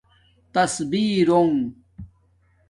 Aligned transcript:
تصبیرݸنݣ 0.53 1.57